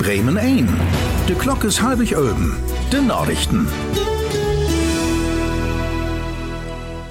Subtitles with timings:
[0.00, 0.66] Bremen ein.
[1.26, 2.56] De Glock is halbig oben.
[2.88, 3.68] De Nachrichten.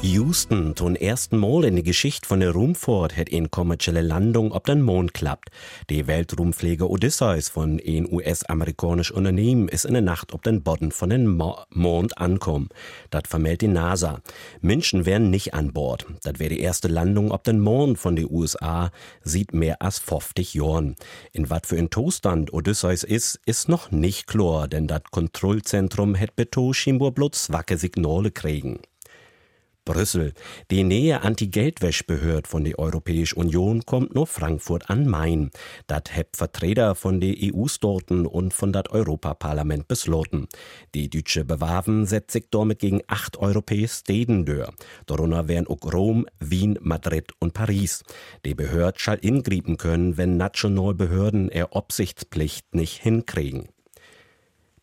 [0.00, 4.62] Houston zum ersten Mal in der Geschichte von der Ruhmfahrt hat eine kommerzielle Landung auf
[4.62, 5.50] den Mond klappt.
[5.90, 11.10] Die Weltraumflieger Odysseus von ein US-amerikanischen Unternehmen ist in der Nacht auf den Boden von
[11.10, 12.68] den Mo Mond ankommen.
[13.10, 14.22] Das vermeldet die NASA.
[14.60, 16.06] Menschen wären nicht an Bord.
[16.22, 18.92] Das wäre die erste Landung auf den Mond von den USA,
[19.24, 20.94] sieht mehr als 50 Jahren.
[21.32, 26.36] In was für ein Toaststand Odysseus ist, ist noch nicht klar, denn das Kontrollzentrum hat
[26.36, 28.78] beto scheinbar bloß Signale kriegen.
[29.88, 30.34] Brüssel.
[30.70, 35.50] Die nähe Anti-Geldwäschbehörd von der Europäischen Union kommt nur Frankfurt an Main.
[35.86, 40.46] Dat heb Vertreter von der EU-Storten und von dat Europaparlament beschlossen.
[40.94, 44.68] Die deutsche Bewahren setzt sich damit gegen acht europäische Städten durch.
[45.06, 48.04] Darunter wären auch Rom, Wien, Madrid und Paris.
[48.44, 53.68] Die Behörde schall ingripen können, wenn nationale Behörden er Obsichtspflicht nicht hinkriegen.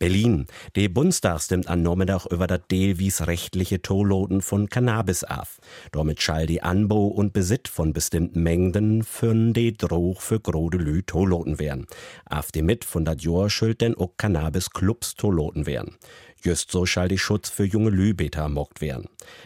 [0.00, 0.46] Berlin.
[0.76, 5.46] Der Bundestag stimmt an Nachmittag über das Deelwies rechtliche Toloten von Cannabis ab.
[5.92, 11.02] Damit schall die Anbau und Besitz von bestimmten Mengen für die Droch für grode Lü
[11.02, 11.86] Toloten werden.
[12.24, 15.98] Auf dem mit von dat Jahr schuld denn auch Cannabis-Clubs Toloten werden.
[16.42, 19.04] Just so schall die Schutz für junge Lübeter mockt werden.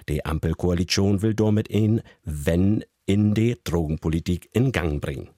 [0.08, 5.30] Die Ampelkoalition will damit ihn, wenn in die Drogenpolitik in Gang bringen.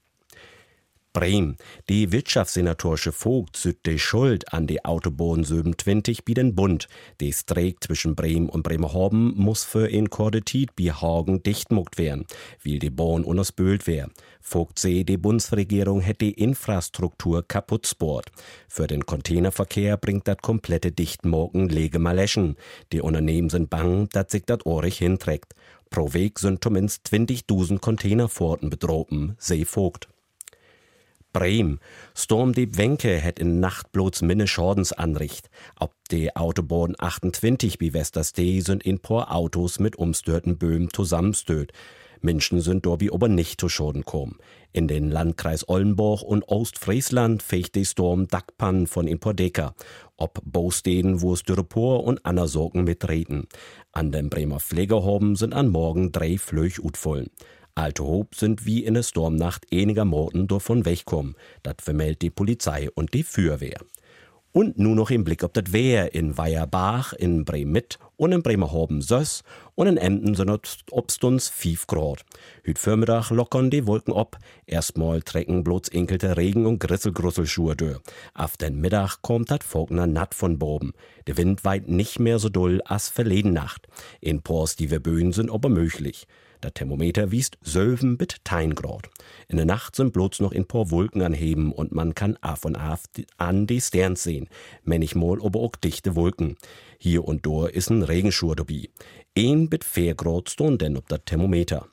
[1.16, 1.56] Bremen.
[1.88, 6.88] Die Wirtschaftssenatorsche Vogt süd die Schuld an die Autobahn 27 wie den Bund.
[7.22, 12.26] Die Streik zwischen Bremen und Bremerhaven muss für in Kordetit wie Hagen dichtmuckt werden,
[12.62, 14.10] weil die Bahn unausbölt wär.
[14.42, 18.26] Vogt see, die Bundesregierung hätte die Infrastruktur kaputt sport.
[18.68, 22.56] Für den Containerverkehr bringt das komplette Dichtmorgen lege Maleschen.
[22.92, 25.54] Die Unternehmen sind bang, dass sich das Ohrich hinträgt.
[25.88, 30.08] Pro Weg sind zumindest 20.000 Containerforten bedrohten, See Vogt.
[31.36, 31.80] Bremen.
[32.14, 35.50] Stormdieb Wenke hat in Nacht bloß minne Schordens anricht.
[35.78, 41.74] Ob die Autobahn 28 wie Westerstee sind in paar Autos mit umstörten Böhmen zusammenstöht.
[42.22, 44.38] Menschen sind dort wie aber nicht zu Schaden kommen.
[44.72, 49.74] In den Landkreis Ollenburg und Ostfriesland fecht die Sturm Dackpan von Impordecker.
[50.16, 53.46] Ob Bausteden, wo Styropor und Anna Sorgen mitreden.
[53.92, 57.28] An den Bremer Pflegehoben sind an morgen drei Flöch utvollen.
[57.78, 61.36] Alte Hob sind wie in der Sturmnacht eniger Morten davon wegkommen.
[61.62, 63.78] Das vermeldet die Polizei und die Feuerwehr.
[64.52, 69.02] Und nur noch im Blick auf das Wehr in Weierbach, in Bremit und in Bremerhaven
[69.02, 69.42] Söss
[69.76, 70.50] und in Emden sind
[70.90, 72.24] obstuns 5 Grad.
[72.64, 74.38] Hüt Vormittag lockern die Wolken ab.
[74.66, 78.00] Erstmal trecken bloß enkelte Regen- und Grisselgrusselschuhe durch.
[78.34, 80.94] Auf den Mittag kommt dat Fogner natt von boben.
[81.26, 83.86] Der Wind weit nicht mehr so doll als verleden Nacht.
[84.20, 86.26] In positive Böen sind aber möglich.
[86.62, 89.10] Der Thermometer wiest Sölven bit Grad.
[89.46, 92.76] In der Nacht sind bloß noch in paar Wolken anheben und man kann af und
[92.76, 93.02] af
[93.36, 94.48] an die Sterns sehen.
[94.82, 96.56] Manchmal aber auch dichte Wolken.
[96.98, 98.88] Hier und da ist ein Regenschur dabei.
[99.38, 101.88] Ein bit vier Grad stund denn ob der Thermometer.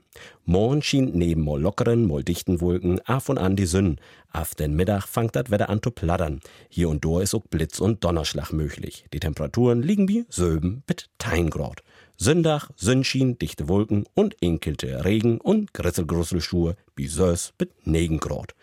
[0.45, 3.97] Morgen schien neben mal lockeren, mal dichten Wolken af und an die Sonne.
[4.31, 6.39] Auf den Mittag fangt das Wetter an zu plattern.
[6.69, 9.03] Hier und da ist auch Blitz und Donnerschlag möglich.
[9.11, 11.83] Die Temperaturen liegen wie Söben mit Grad.
[12.15, 18.55] Sündach, Sonnenschien, dichte Wolken und enkelte Regen und Grisselgrusselschuhe wie Sös mit 9 Grad.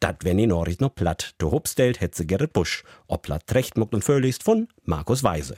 [0.00, 1.36] Dat wenn die Norrit noch platt.
[1.40, 2.82] Der Hubstelt hetze Gerrit Busch.
[3.06, 5.56] Ob platt recht muckt und völligst von Markus Weise.